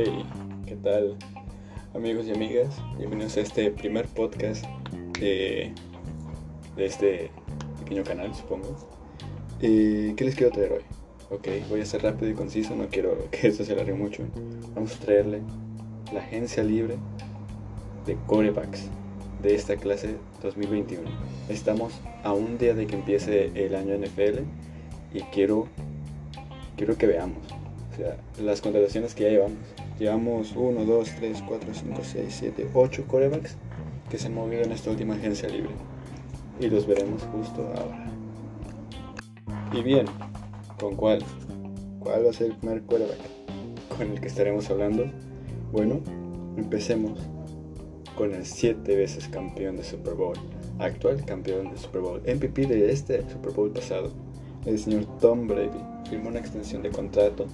[0.00, 0.24] Hey,
[0.64, 1.16] ¿qué tal
[1.92, 2.80] amigos y amigas?
[2.98, 4.64] Bienvenidos a este primer podcast
[5.18, 5.72] de,
[6.76, 7.32] este
[7.80, 8.76] pequeño canal, supongo.
[9.60, 10.82] ¿Y ¿Qué les quiero traer hoy?
[11.30, 14.22] Ok, voy a ser rápido y conciso, no quiero que esto se alargue mucho.
[14.76, 15.40] Vamos a traerle
[16.12, 16.94] la agencia libre
[18.06, 18.84] de corebacks
[19.42, 21.10] de esta clase 2021.
[21.48, 21.92] Estamos
[22.22, 24.42] a un día de que empiece el año NFL
[25.12, 25.66] y quiero,
[26.76, 27.57] quiero que veamos
[27.98, 29.58] sea, las contrataciones que ya llevamos.
[29.98, 33.56] Llevamos 1, 2, 3, 4, 5, 6, 7, 8 corebacks
[34.08, 35.72] que se han movido en esta última agencia libre.
[36.60, 38.06] Y los veremos justo ahora.
[39.72, 40.06] Y bien,
[40.80, 41.22] ¿con cuál?
[42.00, 43.18] ¿Cuál va a ser el primer coreback
[43.96, 45.04] con el que estaremos hablando?
[45.72, 46.00] Bueno,
[46.56, 47.18] empecemos
[48.16, 50.36] con el 7 veces campeón de Super Bowl,
[50.78, 54.10] actual campeón de Super Bowl, MVP de este Super Bowl pasado,
[54.64, 55.78] el señor Tom Brady.
[56.08, 57.46] Firmó una extensión de contrato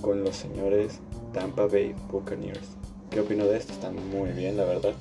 [0.00, 1.00] con los señores
[1.32, 2.76] Tampa Bay Buccaneers.
[3.10, 3.72] ¿Qué opino de esto?
[3.72, 4.92] Están muy bien, la verdad.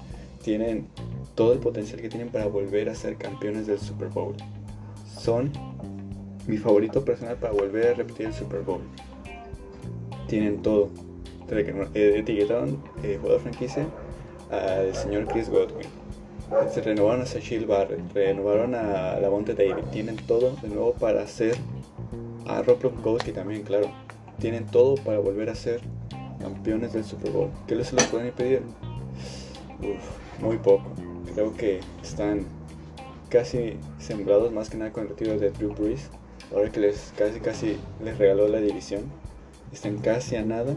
[0.43, 0.87] Tienen
[1.35, 4.35] todo el potencial que tienen para volver a ser campeones del Super Bowl.
[5.19, 5.51] Son
[6.47, 8.81] mi favorito personal para volver a repetir el Super Bowl.
[10.27, 10.89] Tienen todo.
[11.51, 13.87] Eh, etiquetaron eh, jugador franquicia
[14.51, 15.87] al señor Chris Godwin.
[16.71, 19.83] Se renovaron a Sachil Barrett, renovaron a Lavonte David.
[19.91, 21.55] Tienen todo de nuevo para hacer
[22.47, 23.91] a Rob Gronkowski también, claro
[24.39, 25.81] tienen todo para volver a ser
[26.39, 27.49] campeones del Super Bowl.
[27.67, 28.61] ¿Qué les lo pueden impedir?
[29.79, 30.89] Uf, muy poco.
[31.33, 32.45] Creo que están
[33.29, 36.09] casi sembrados más que nada con el retiro de Drew Brees.
[36.53, 39.03] Ahora que les casi casi les regaló la división.
[39.71, 40.75] Están casi a nada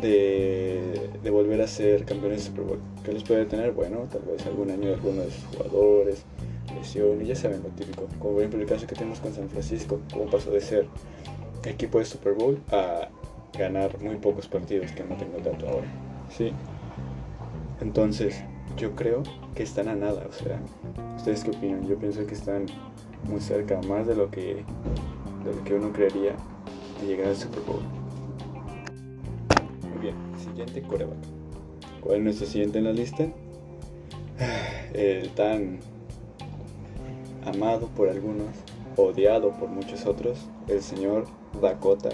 [0.00, 2.78] de, volver a ser campeones del Super Bowl.
[3.04, 3.72] ¿Qué les puede tener?
[3.72, 6.24] Bueno, tal vez algún año de algunos de sus jugadores,
[6.74, 8.06] lesión, y ya saben lo típico.
[8.18, 10.86] Como por ejemplo el caso que tenemos con San Francisco, como pasó de ser
[11.64, 13.08] equipo de Super Bowl a
[13.58, 15.86] ganar muy pocos partidos que no tengo tanto ahora.
[16.30, 16.52] Sí.
[17.80, 18.42] Entonces,
[18.76, 19.22] yo creo
[19.54, 20.60] que están a nada, o sea,
[21.16, 21.86] ¿ustedes qué opinan?
[21.88, 22.66] Yo pienso que están
[23.24, 24.64] muy cerca, más de lo que,
[25.44, 26.34] de lo que uno creería
[27.00, 27.82] de llegar al Super Bowl.
[29.90, 31.16] Muy bien, siguiente coreback.
[32.00, 33.26] ¿Cuál es nuestro siguiente en la lista?
[34.94, 35.80] El tan
[37.44, 38.48] amado por algunos,
[38.96, 41.26] odiado por muchos otros, el señor
[41.60, 42.10] Dakota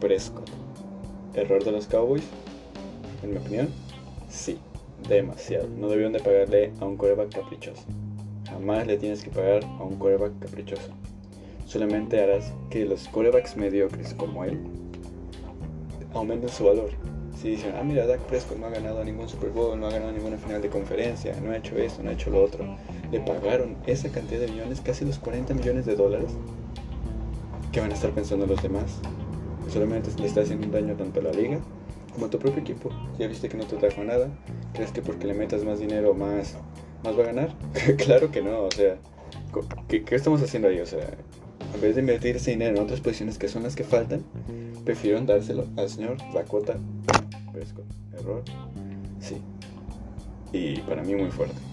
[0.00, 0.48] Prescott.
[1.34, 2.24] ¿Error de los Cowboys?
[3.22, 3.68] En mi opinión,
[4.28, 4.58] sí,
[5.08, 5.68] demasiado.
[5.78, 7.82] No debieron de pagarle a un coreback caprichoso.
[8.46, 10.90] Jamás le tienes que pagar a un coreback caprichoso.
[11.66, 14.58] Solamente harás que los corebacks mediocres como él
[16.14, 16.90] aumenten su valor.
[17.40, 20.12] Si dicen, ah, mira, Dak Prescott no ha ganado ningún Super Bowl, no ha ganado
[20.12, 22.76] ninguna final de conferencia, no ha hecho esto, no ha hecho lo otro,
[23.10, 26.30] le pagaron esa cantidad de millones, casi los 40 millones de dólares,
[27.72, 28.98] ¿Qué van a estar pensando los demás?
[29.72, 31.58] Solamente le está haciendo un daño tanto a la liga
[32.12, 32.90] como a tu propio equipo.
[33.18, 34.28] Ya viste que no te trajo nada.
[34.74, 36.54] ¿Crees que porque le metas más dinero más,
[37.02, 37.54] más va a ganar?
[37.96, 38.98] claro que no, o sea,
[39.88, 40.80] ¿qué, ¿qué, estamos haciendo ahí?
[40.80, 41.16] O sea,
[41.74, 44.22] en vez de invertir ese dinero en otras posiciones que son las que faltan,
[44.84, 46.76] prefirieron dárselo al señor Dakota
[47.54, 47.86] Prescott.
[48.12, 48.42] Error.
[49.18, 49.38] Sí.
[50.52, 51.71] Y para mí muy fuerte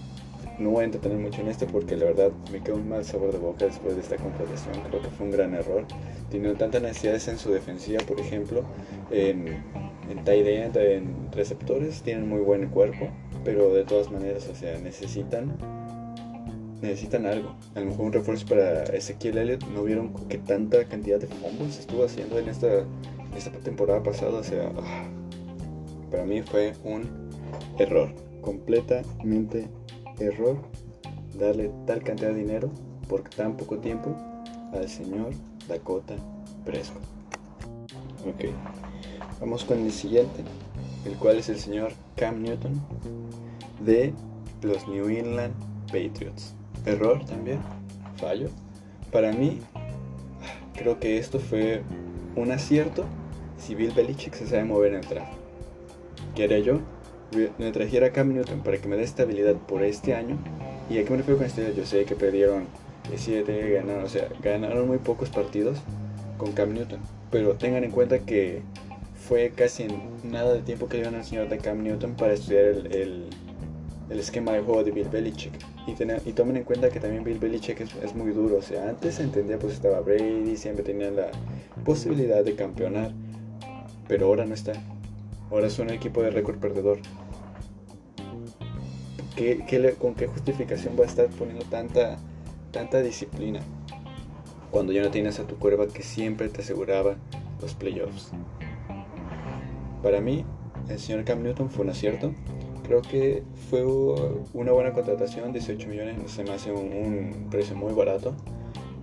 [0.60, 3.32] no voy a entretener mucho en esto porque la verdad me queda un mal sabor
[3.32, 4.74] de boca después de esta contratación.
[4.88, 5.86] Creo que fue un gran error.
[6.30, 8.62] Tienen tantas necesidades en su defensiva, por ejemplo,
[9.10, 9.62] en,
[10.10, 13.08] en tight end, en receptores, tienen muy buen cuerpo,
[13.44, 15.56] pero de todas maneras, o sea, necesitan
[16.82, 17.54] necesitan algo.
[17.74, 19.64] A lo mejor un refuerzo para Ezequiel Elliott.
[19.74, 22.84] No vieron que tanta cantidad de fumbles estuvo haciendo en esta,
[23.36, 24.38] esta temporada pasada.
[24.38, 25.04] O sea, ah,
[26.10, 27.08] para mí fue un
[27.78, 28.10] error.
[28.40, 29.68] Completamente
[30.20, 30.56] error
[31.38, 32.70] darle tal cantidad de dinero
[33.08, 34.16] por tan poco tiempo
[34.72, 35.30] al señor
[35.68, 36.14] Dakota
[36.64, 37.02] Prescott.
[38.26, 38.50] Ok,
[39.40, 40.44] vamos con el siguiente,
[41.04, 42.80] el cual es el señor Cam Newton
[43.80, 44.12] de
[44.62, 45.54] los New England
[45.86, 46.54] Patriots.
[46.84, 47.60] Error también,
[48.16, 48.48] fallo.
[49.10, 49.60] Para mí,
[50.74, 51.82] creo que esto fue
[52.36, 53.04] un acierto
[53.58, 55.22] si Bill Belichick se sabe mover en el.
[56.34, 56.78] ¿Qué haría yo?
[57.58, 60.36] Me trajera a Cam Newton para que me dé estabilidad por este año.
[60.88, 61.76] ¿Y a qué me refiero con estabilidad?
[61.76, 62.64] Yo sé que perdieron
[63.14, 65.78] 7, ganaron, o sea, ganaron muy pocos partidos
[66.38, 67.00] con Cam Newton.
[67.30, 68.62] Pero tengan en cuenta que
[69.14, 69.86] fue casi
[70.24, 73.28] nada de tiempo que le iban señor de Cam Newton para estudiar el,
[74.10, 75.52] el, esquema de juego de Bill Belichick.
[75.86, 75.92] Y,
[76.28, 78.56] y tomen en cuenta que también Bill Belichick es, es, muy duro.
[78.56, 81.28] O sea, antes se entendía pues estaba Brady, siempre tenía la
[81.84, 83.12] posibilidad de campeonar.
[84.08, 84.72] Pero ahora no está.
[85.50, 87.00] Ahora es un equipo de récord perdedor.
[89.98, 92.18] ¿Con qué justificación va a estar poniendo tanta,
[92.70, 93.60] tanta disciplina
[94.70, 97.16] cuando ya no tienes a tu cuerva que siempre te aseguraba
[97.60, 98.32] los playoffs?
[100.02, 100.44] Para mí,
[100.88, 102.32] el señor Cam Newton fue un acierto.
[102.84, 108.34] Creo que fue una buena contratación, 18 millones se me hace un, precio muy barato.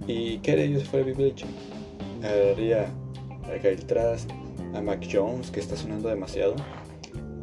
[0.07, 1.33] ¿Y qué yo si fuera Bill?
[2.23, 2.85] Agarraría
[3.43, 4.29] a Kyle Trask,
[4.73, 6.55] a Mac Jones, que está sonando demasiado,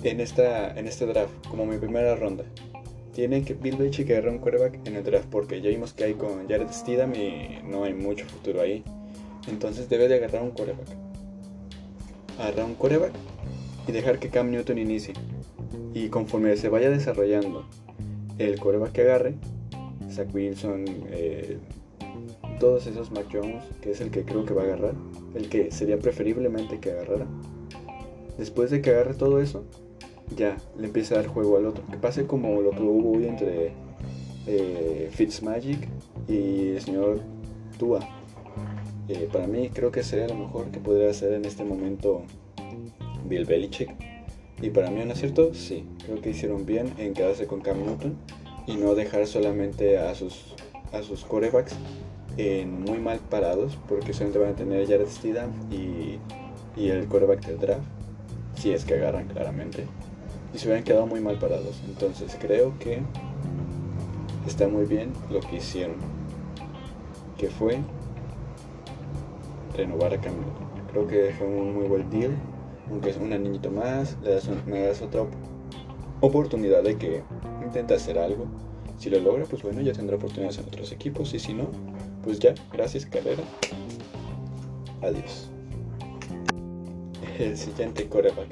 [0.02, 2.44] en, esta, en este draft, como mi primera ronda.
[3.12, 6.14] Tiene que Bill Belichick agarrar un quarterback en el draft, porque ya vimos que hay
[6.14, 8.82] con Jared Steedham y no hay mucho futuro ahí.
[9.46, 10.88] Entonces debe de agarrar un quarterback.
[12.38, 13.12] Agarrar un quarterback
[13.86, 15.14] y dejar que Cam Newton inicie.
[15.94, 17.64] Y conforme se vaya desarrollando
[18.38, 19.34] el quarterback que agarre,
[20.10, 21.58] Zach Wilson, eh,
[22.58, 24.94] todos esos Mac Jones, que es el que creo que va a agarrar,
[25.34, 27.26] el que sería preferiblemente que agarrara.
[28.38, 29.64] Después de que agarre todo eso,
[30.36, 31.84] ya le empieza a dar juego al otro.
[31.90, 33.72] Que pase como lo que hubo hoy entre
[34.46, 35.88] eh, Fitzmagic
[36.28, 37.20] y el señor
[37.78, 38.00] Tua.
[39.08, 42.22] Eh, para mí creo que sería lo mejor que podría hacer en este momento
[43.26, 43.90] Bill Belichick.
[44.62, 48.16] Y para mí un acierto, sí, creo que hicieron bien en quedarse con Cam Newton
[48.66, 50.54] y no dejar solamente a sus,
[50.92, 51.76] a sus corebacks
[52.36, 56.18] en muy mal parados, porque solamente van a tener Jared Steedham y,
[56.76, 57.84] y el coreback del draft,
[58.54, 59.86] si es que agarran claramente,
[60.52, 61.80] y se hubieran quedado muy mal parados.
[61.86, 63.00] Entonces creo que
[64.46, 65.96] está muy bien lo que hicieron,
[67.38, 67.78] que fue
[69.76, 70.34] renovar a Cam.
[70.90, 72.36] Creo que fue un muy buen deal
[72.90, 75.24] aunque es un niñito más, le das, me das otra
[76.20, 77.22] oportunidad de que
[77.62, 78.46] intente hacer algo.
[78.98, 81.34] Si lo logra, pues bueno, ya tendrá oportunidades en otros equipos.
[81.34, 81.68] Y si no,
[82.24, 83.42] pues ya, gracias carrera.
[85.02, 85.50] Adiós.
[87.38, 88.48] El siguiente coreback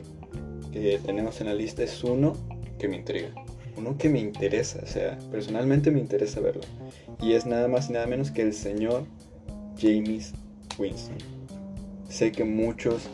[0.73, 2.35] que tenemos en la lista es uno
[2.79, 3.33] que me intriga.
[3.77, 6.63] Uno que me interesa, o sea, personalmente me interesa verlo.
[7.21, 9.05] Y es nada más y nada menos que el señor
[9.81, 10.35] James
[10.79, 11.17] Winston.
[12.09, 13.09] Sé que muchos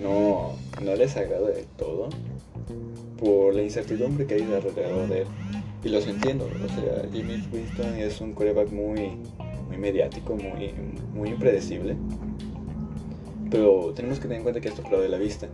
[0.00, 2.08] no, no les agrada del todo
[3.18, 5.26] por la incertidumbre que hay alrededor de él.
[5.82, 9.12] Y los entiendo, o sea, Jimmy Winston es un coreback muy,
[9.68, 10.72] muy mediático, muy,
[11.14, 11.96] muy impredecible.
[13.50, 15.48] Pero tenemos que tener en cuenta que esto fue de la vista.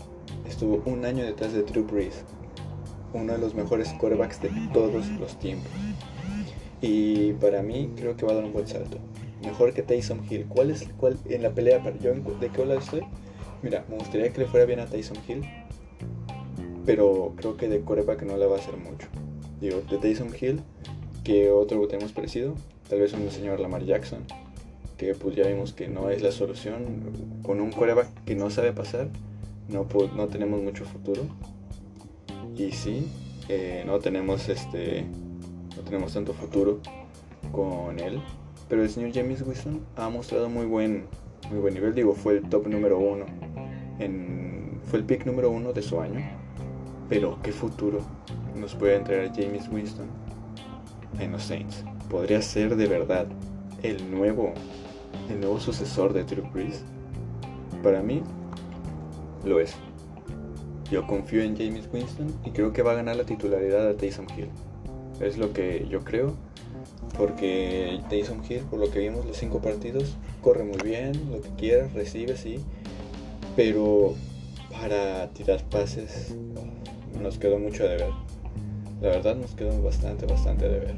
[0.49, 2.25] Estuvo un año detrás de Drew Brees,
[3.13, 5.71] uno de los mejores corebacks de todos los tiempos.
[6.81, 8.99] Y para mí creo que va a dar un buen salto.
[9.45, 10.47] Mejor que Taysom Hill.
[10.49, 11.83] ¿Cuál es cuál en la pelea?
[12.01, 13.03] Yo, ¿De qué lado estoy?
[13.63, 15.45] Mira, me gustaría que le fuera bien a Tyson Hill,
[16.85, 19.07] pero creo que de coreback no le va a hacer mucho.
[19.61, 20.61] Digo, de Tyson Hill,
[21.23, 22.55] que otro tenemos parecido,
[22.93, 24.19] tal vez un señor Lamar Jackson,
[24.99, 26.85] que pues ya vimos que no es la solución.
[27.43, 29.09] Con un coreback que no sabe pasar,
[29.71, 31.23] no, no tenemos mucho futuro.
[32.55, 33.09] Y sí,
[33.49, 35.07] eh, no tenemos este
[35.75, 36.81] no tenemos tanto futuro
[37.51, 38.21] con él.
[38.69, 41.07] Pero el señor James Wilson ha mostrado muy buen,
[41.51, 41.95] muy buen nivel.
[41.95, 43.25] Digo, fue el top número uno
[44.91, 46.21] fue el pick número uno de su año.
[47.09, 48.03] Pero qué futuro
[48.55, 50.09] nos puede entregar James Winston
[51.19, 51.87] en los Saints.
[52.13, 53.27] Podría ser de verdad
[53.83, 54.55] el nuevo,
[55.29, 56.85] el nuevo sucesor de Drew Brees.
[57.83, 58.23] Para mí,
[59.45, 59.75] lo es.
[60.89, 64.27] Yo confío en James Winston y creo que va a ganar la titularidad a Taysom
[64.37, 64.51] Hill.
[65.21, 66.35] Es lo que yo creo.
[67.19, 71.49] Porque Taysom Hill, por lo que vimos los cinco partidos, corre muy bien, lo que
[71.57, 72.61] quiera, recibe, sí
[73.57, 74.15] pero
[74.71, 76.35] para tirar pases
[77.21, 78.11] nos quedó mucho de ver.
[79.01, 80.95] La verdad nos quedó bastante, bastante de ver.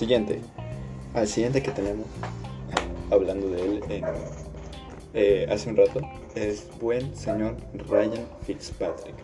[0.00, 0.40] Siguiente.
[1.12, 2.06] Al siguiente que tenemos,
[3.10, 3.82] hablando de él
[5.12, 6.00] eh, hace un rato,
[6.34, 9.14] es buen señor Ryan Fitzpatrick.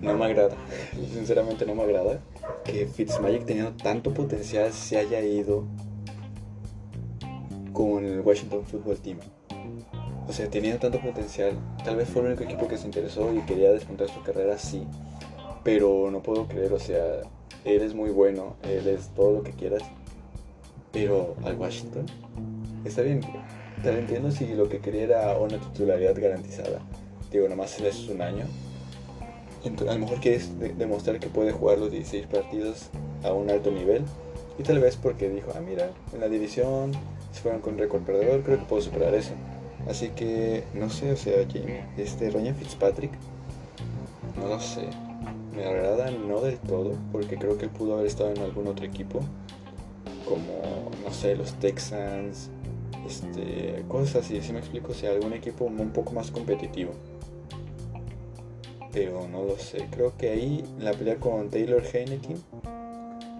[0.00, 0.56] no me agrada,
[1.12, 2.20] sinceramente no me agrada
[2.62, 5.64] que Fitzmagic teniendo tanto potencial se haya ido
[7.72, 9.18] con el Washington Football Team
[10.28, 13.40] o sea, teniendo tanto potencial, tal vez fue el único equipo que se interesó y
[13.40, 14.86] quería desmontar su carrera, sí.
[15.64, 17.22] Pero no puedo creer, o sea,
[17.68, 19.82] eres muy bueno, eres todo lo que quieras.
[20.92, 22.06] Pero al Washington,
[22.84, 23.20] está bien,
[23.82, 26.80] te entiendo si lo que quería era una titularidad garantizada.
[27.30, 28.46] Digo, nomás es un año.
[29.64, 32.88] Entonces, a lo mejor quieres demostrar que puede jugar los 16 partidos
[33.22, 34.04] a un alto nivel.
[34.58, 36.92] Y tal vez porque dijo, ah, mira, en la división
[37.32, 39.34] se fueron con récord perdedor, creo que puedo superar eso.
[39.88, 41.34] Así que, no sé, o sea,
[41.96, 43.12] este Ryan Fitzpatrick,
[44.36, 44.88] no lo sé.
[45.58, 49.18] Me agrada no del todo, porque creo que pudo haber estado en algún otro equipo,
[50.24, 52.50] como, no sé, los Texans,
[53.04, 56.92] este, cosas así, si me explico, o sea, algún equipo un poco más competitivo.
[58.92, 62.36] Pero no lo sé, creo que ahí la pelea con Taylor Heineken,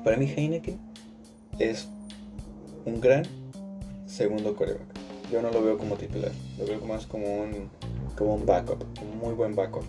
[0.03, 0.79] para mí Heineken
[1.61, 1.89] es
[2.85, 3.23] un gran
[4.07, 4.99] segundo coreback
[5.31, 7.71] yo no lo veo como titular, lo veo más como un
[8.17, 9.85] como un backup, un muy buen backup,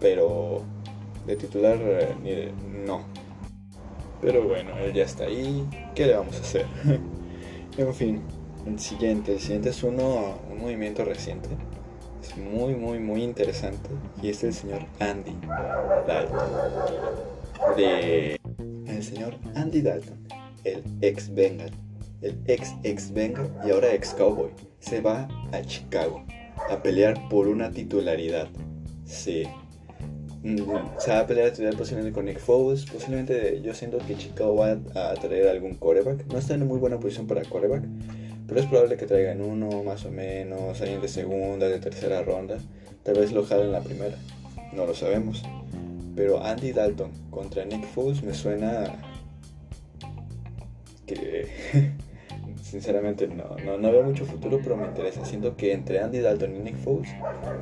[0.00, 0.62] pero
[1.30, 1.78] de titular
[2.24, 2.52] eh,
[2.84, 3.02] no.
[4.20, 6.66] Pero bueno, él ya está ahí, ¿qué le vamos a hacer?
[7.78, 8.22] en fin,
[8.66, 11.48] el siguiente, el siguiente es uno, un movimiento reciente,
[12.22, 13.88] es muy, muy, muy interesante
[14.20, 15.34] y es el señor Andy
[16.06, 16.38] Dalton.
[17.76, 18.40] De
[18.86, 20.18] el señor Andy Dalton,
[20.64, 21.70] el ex Bengal,
[22.20, 26.22] el ex ex Bengal y ahora ex Cowboy, se va a Chicago
[26.68, 28.48] a pelear por una titularidad.
[29.06, 29.44] Sí.
[30.42, 32.86] Se va a pelear posiblemente con Nick Foles.
[32.86, 36.26] Posiblemente yo siento que Chicago va a traer algún coreback.
[36.32, 37.84] No está en muy buena posición para coreback.
[38.46, 42.58] Pero es probable que traigan uno más o menos, alguien de segunda, de tercera ronda.
[43.02, 44.16] Tal vez lo jalen en la primera.
[44.72, 45.42] No lo sabemos.
[46.16, 48.92] Pero Andy Dalton contra Nick Foles me suena
[51.06, 51.92] que
[52.70, 55.24] sinceramente no, no, veo mucho futuro, pero me interesa.
[55.24, 57.10] Siento que entre Andy Dalton y Nick Foles,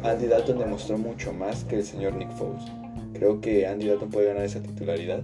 [0.02, 2.62] Andy Dalton demostró mucho más que el señor Nick Foles.
[3.14, 5.22] Creo que Andy Dalton puede ganar esa titularidad,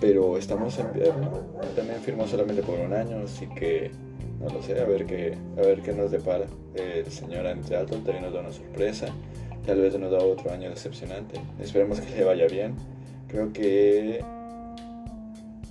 [0.00, 1.30] pero estamos en invierno.
[1.76, 3.92] También firmó solamente por un año, así que
[4.40, 6.46] no lo sé, a ver qué, a ver qué nos depara.
[6.74, 9.06] El señor Andy Dalton también nos da una sorpresa,
[9.64, 11.40] tal vez nos da otro año decepcionante.
[11.60, 12.74] Esperemos que le vaya bien.
[13.28, 14.24] Creo que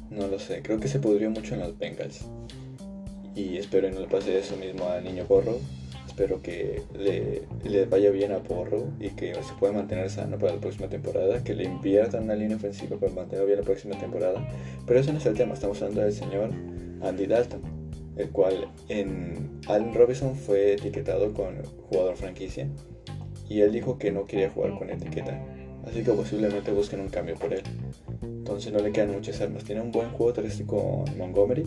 [0.10, 2.26] no lo sé, creo que se pudrió mucho en los Bengals
[3.40, 5.58] y espero que no le pase eso mismo al niño Porro.
[6.06, 10.54] Espero que le, le, vaya bien a Porro y que se pueda mantener sano para
[10.54, 14.46] la próxima temporada, que le inviertan una línea ofensiva para mantener bien la próxima temporada.
[14.86, 16.50] Pero eso no es el tema, estamos hablando del señor
[17.02, 17.62] Andy Dalton,
[18.18, 22.68] el cual en Allen Robinson fue etiquetado con jugador franquicia
[23.48, 25.42] y él dijo que no quería jugar con etiqueta.
[25.88, 27.64] Así que posiblemente busquen un cambio por él.
[28.22, 29.64] Entonces no le quedan muchas armas.
[29.64, 31.64] Tiene un buen juego terrestre con Montgomery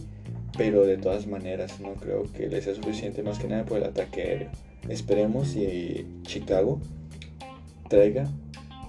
[0.56, 3.84] pero de todas maneras no creo que le sea suficiente más que nada por el
[3.84, 4.50] ataque aéreo.
[4.88, 6.80] Esperemos si Chicago
[7.88, 8.28] traiga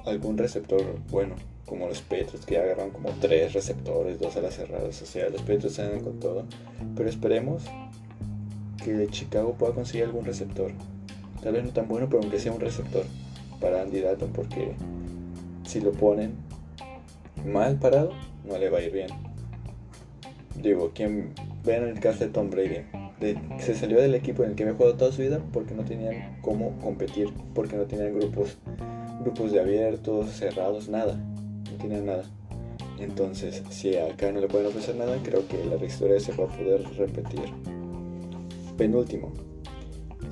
[0.05, 5.05] algún receptor bueno, como los Petros que agarran como tres receptores, dos alas cerradas, o
[5.05, 6.45] sea, los Petros andan con todo,
[6.95, 7.63] pero esperemos
[8.83, 10.71] que Chicago pueda conseguir algún receptor,
[11.41, 13.05] tal vez no tan bueno, pero aunque sea un receptor
[13.61, 14.73] para Andy Dalton, porque
[15.65, 16.33] si lo ponen
[17.45, 18.11] mal parado,
[18.45, 19.07] no le va a ir bien.
[20.61, 22.85] Digo, ¿quién Vean el caso de Tom Brady.
[23.59, 26.37] se salió del equipo en el que había jugado toda su vida porque no tenían
[26.41, 28.57] cómo competir, porque no tenían grupos,
[29.21, 31.15] grupos de abiertos, cerrados, nada.
[31.15, 32.23] No tenían nada.
[32.99, 36.47] Entonces, si acá no le pueden ofrecer nada, creo que la historia se va a
[36.47, 37.45] poder repetir.
[38.77, 39.31] Penúltimo.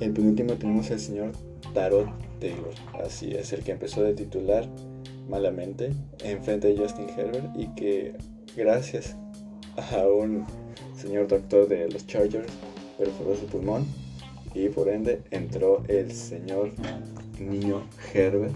[0.00, 1.32] El penúltimo tenemos al señor
[1.74, 2.08] Tarot
[2.40, 2.74] Taylor.
[3.04, 4.66] Así es, el que empezó de titular
[5.28, 5.92] malamente
[6.24, 8.14] en frente de Justin Herbert y que
[8.56, 9.16] gracias
[9.76, 10.44] a un
[10.96, 12.52] señor doctor de los Chargers
[12.98, 13.86] perforó su pulmón
[14.54, 16.72] y por ende entró el señor
[17.40, 18.54] niño Herbert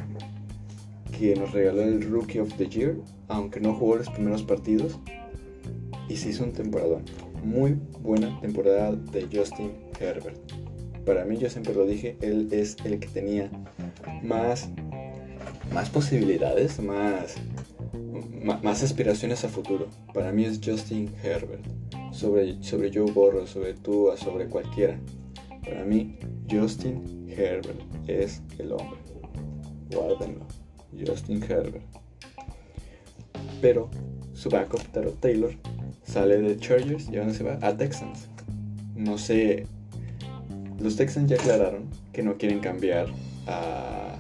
[1.19, 2.97] que nos regaló el Rookie of the Year,
[3.29, 4.99] aunque no jugó los primeros partidos
[6.09, 7.05] y se hizo un temporadón.
[7.43, 10.39] Muy buena temporada de Justin Herbert.
[11.05, 13.51] Para mí, yo siempre lo dije, él es el que tenía
[14.23, 14.69] más,
[15.73, 17.37] más posibilidades, más,
[18.63, 19.87] más aspiraciones a futuro.
[20.13, 21.65] Para mí es Justin Herbert
[22.17, 24.99] sobre, sobre Joe Burrow, sobre Tua, sobre cualquiera.
[25.65, 26.17] Para mí,
[26.51, 28.99] Justin Herbert es el hombre.
[29.91, 30.47] Guárdenlo.
[31.07, 31.85] Justin Herbert.
[33.61, 33.91] Pero
[34.33, 35.53] su backup, Taro Taylor,
[36.05, 38.29] sale de Chargers y ahora se va a Texans.
[38.95, 39.67] No sé.
[40.79, 43.09] Los Texans ya aclararon que no quieren cambiar
[43.47, 44.19] a.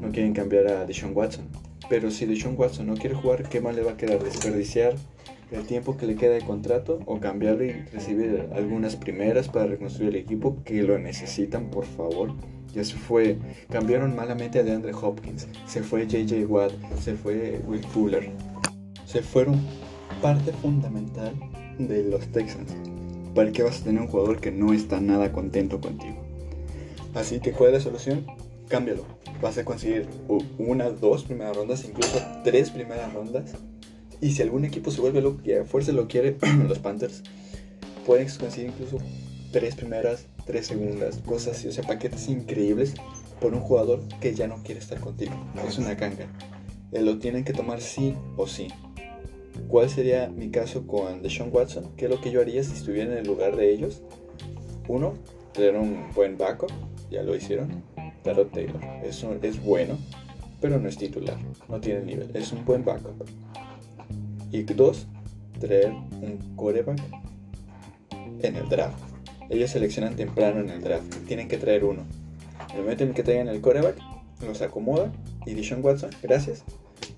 [0.00, 1.46] No quieren cambiar a Deshaun Watson.
[1.88, 4.22] Pero si Deshaun Watson no quiere jugar, ¿qué más le va a quedar?
[4.22, 4.94] Desperdiciar
[5.52, 10.10] el tiempo que le queda de contrato o cambiarlo y recibir algunas primeras para reconstruir
[10.10, 12.32] el equipo que lo necesitan, por favor.
[12.74, 13.36] Ya se fue,
[13.68, 18.30] cambiaron malamente a DeAndre Hopkins, se fue JJ Watt, se fue Will Fuller.
[19.04, 19.60] Se fueron
[20.22, 21.34] parte fundamental
[21.78, 22.72] de los Texans.
[23.34, 26.16] ¿Para qué vas a tener un jugador que no está nada contento contigo?
[27.14, 28.26] Así que, ¿cuál es la solución?
[28.68, 29.04] Cámbialo.
[29.42, 30.06] Vas a conseguir
[30.56, 33.54] una, dos primeras rondas, incluso tres primeras rondas
[34.22, 36.36] y si algún equipo se vuelve loco y a fuerza lo quiere,
[36.68, 37.22] los Panthers
[38.06, 38.98] pueden conseguir incluso
[39.50, 42.94] tres primeras, tres segundas, cosas así, o sea, paquetes increíbles
[43.40, 45.32] por un jugador que ya no quiere estar contigo.
[45.66, 46.26] Es una canga.
[46.92, 48.68] Eh, lo tienen que tomar sí o sí.
[49.66, 51.90] ¿Cuál sería mi caso con Deshaun Watson?
[51.96, 54.02] ¿Qué es lo que yo haría si estuviera en el lugar de ellos?
[54.86, 55.14] Uno,
[55.52, 56.70] tener un buen backup,
[57.10, 57.82] ya lo hicieron.
[58.22, 59.98] Claro, Taylor, eso es bueno,
[60.60, 61.36] pero no es titular,
[61.68, 63.26] no tiene nivel, es un buen backup.
[64.52, 65.06] Y dos,
[65.58, 67.00] traer un coreback
[68.42, 68.98] en el draft.
[69.48, 71.10] Ellos seleccionan temprano en el draft.
[71.26, 72.02] Tienen que traer uno.
[72.74, 73.96] el momento en que en el coreback,
[74.46, 75.10] los acomoda
[75.46, 76.64] y Dishon Watson, gracias,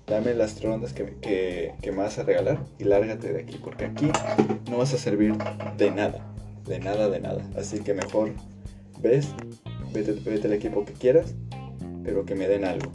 [0.07, 3.85] dame las rondas que, que, que, me vas a regalar y lárgate de aquí, porque
[3.85, 4.09] aquí
[4.69, 5.33] no vas a servir
[5.77, 6.25] de nada,
[6.65, 7.43] de nada, de nada.
[7.57, 8.31] Así que mejor
[9.01, 9.27] ves,
[9.93, 11.33] vete, vete al equipo que quieras,
[12.03, 12.91] pero que me den algo.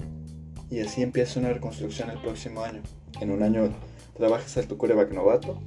[0.71, 2.81] Y así empieza una reconstrucción el próximo año.
[3.21, 3.71] En un año
[4.15, 5.61] trabajas a tu coreback novato,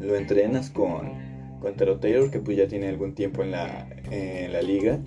[0.00, 1.12] lo entrenas con,
[1.60, 5.00] con Tero Taylor, que pues ya tiene algún tiempo en la, en la liga,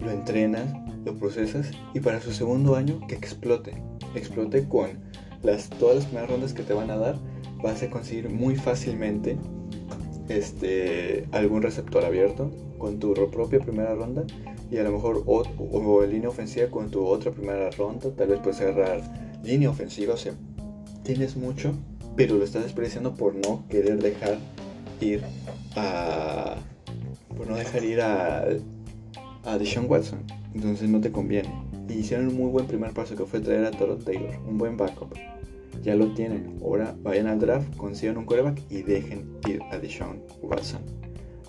[0.00, 0.72] lo entrenas,
[1.04, 3.74] lo procesas y para su segundo año que explote
[4.18, 4.90] explote con
[5.42, 7.18] las, todas las primeras rondas que te van a dar,
[7.62, 9.36] vas a conseguir muy fácilmente
[10.28, 14.24] este, algún receptor abierto con tu propia primera ronda
[14.70, 18.60] y a lo mejor o, línea ofensiva con tu otra primera ronda, tal vez puedes
[18.60, 19.02] agarrar
[19.44, 20.34] línea ofensiva, o sea,
[21.06, 21.72] tienes mucho,
[22.16, 24.38] pero lo estás desperdiciando por no querer dejar
[25.00, 25.22] ir
[25.76, 26.56] a
[27.36, 28.44] por no dejar ir a
[29.44, 31.50] a Deshaun Watson, entonces no te conviene
[31.88, 34.76] y hicieron un muy buen primer paso que fue traer a Toro Taylor, un buen
[34.76, 35.14] backup.
[35.82, 36.58] Ya lo tienen.
[36.62, 40.80] Ahora vayan al draft, consigan un quarterback y dejen ir a Deshaun Watson.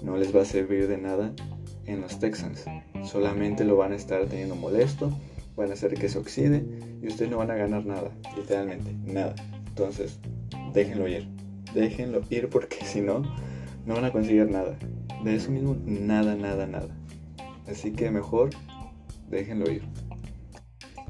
[0.03, 1.33] No les va a servir de nada
[1.85, 2.65] en los Texans.
[3.03, 5.11] Solamente lo van a estar teniendo molesto,
[5.57, 6.63] van a hacer que se oxide
[7.01, 9.35] y ustedes no van a ganar nada, literalmente, nada.
[9.67, 10.19] Entonces,
[10.73, 11.27] déjenlo ir.
[11.73, 13.23] Déjenlo ir porque si no,
[13.85, 14.77] no van a conseguir nada.
[15.23, 16.95] De eso mismo, nada, nada, nada.
[17.67, 18.51] Así que mejor
[19.29, 19.81] déjenlo ir.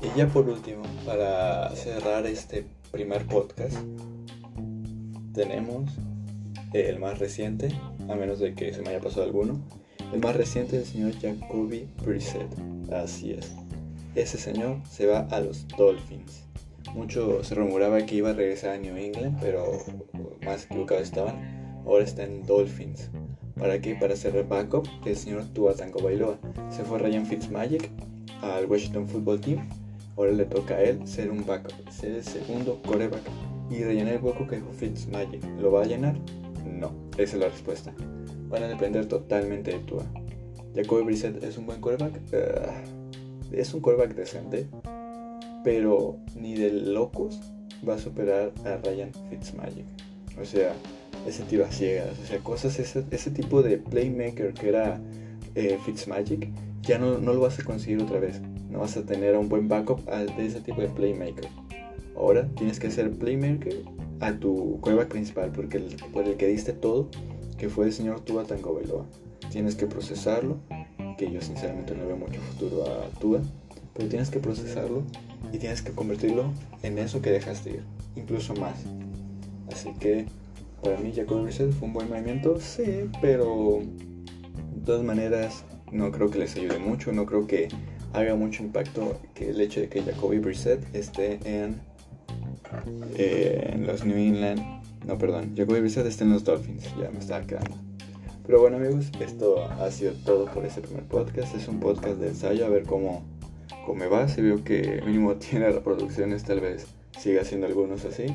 [0.02, 3.78] Y ya por último, para cerrar este primer podcast,
[5.34, 5.92] tenemos
[6.74, 7.70] el más reciente,
[8.08, 9.60] a menos de que se me haya pasado alguno,
[10.14, 12.48] el más reciente del señor Jacoby Brissett.
[12.92, 13.67] Así es.
[14.18, 16.44] Ese señor se va a los Dolphins.
[16.96, 19.74] Mucho se rumoraba que iba a regresar a New England, pero
[20.44, 21.84] más equivocados estaban.
[21.86, 23.12] Ahora está en Dolphins.
[23.60, 23.94] ¿Para qué?
[23.94, 26.40] Para ser backup del señor Tua Tango Bailoa.
[26.72, 27.92] Se fue Ryan Fitzmagic
[28.42, 29.70] al Washington Football Team
[30.16, 33.22] Ahora le toca a él ser un backup, ser el segundo coreback
[33.70, 35.44] y rellenar el hueco que dejó Fitzmagic.
[35.62, 36.16] ¿Lo va a llenar?
[36.66, 37.94] No, esa es la respuesta.
[38.50, 40.06] Van a depender totalmente de Tua.
[40.74, 42.20] Jacoby Brissett es un buen coreback.
[42.34, 42.82] Ah,
[43.52, 44.68] es un coreback decente,
[45.64, 47.40] pero ni de locos
[47.88, 49.86] va a superar a Ryan Fitzmagic.
[50.40, 50.74] O sea,
[51.28, 55.02] ese tiro a ciegas, o sea, cosas, ese, ese tipo de playmaker que era
[55.56, 56.50] eh, Fitzmagic,
[56.82, 59.68] ya no, no lo vas a conseguir otra vez no vas a tener un buen
[59.68, 61.48] backup de ese tipo de playmaker.
[62.16, 63.84] Ahora tienes que ser playmaker
[64.20, 65.80] a tu quarterback principal, porque
[66.12, 67.10] por el que diste todo,
[67.58, 68.80] que fue el señor Tua Tango.
[69.52, 70.60] Tienes que procesarlo,
[71.18, 73.42] que yo sinceramente no veo mucho futuro a Tua,
[73.94, 75.04] pero tienes que procesarlo
[75.52, 76.52] y tienes que convertirlo
[76.84, 77.84] en eso que dejaste ir,
[78.16, 78.80] incluso más.
[79.72, 80.26] Así que
[80.84, 83.82] para mí Jacoby Brissett fue un buen movimiento, sí, pero
[84.76, 87.68] de todas maneras no creo que les ayude mucho, no creo que
[88.14, 91.82] haga mucho impacto que el hecho de que Jacoby Brissett esté en,
[93.16, 94.62] eh, en los New England.
[95.06, 96.84] No, perdón, Jacoby Brissett esté en los Dolphins.
[97.00, 97.87] Ya me estaba quedando.
[98.48, 101.54] Pero bueno, amigos, esto ha sido todo por este primer podcast.
[101.54, 103.26] Es un podcast de ensayo, a ver cómo,
[103.86, 104.30] cómo me va.
[104.30, 106.88] Si veo que mínimo tiene reproducciones, tal vez
[107.20, 108.28] siga haciendo algunos así.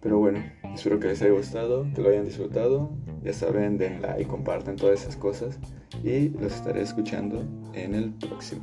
[0.00, 2.88] Pero bueno, espero que les haya gustado, que lo hayan disfrutado.
[3.24, 5.58] Ya saben, den like, compartan todas esas cosas.
[6.04, 7.42] Y los estaré escuchando
[7.74, 8.62] en el próximo.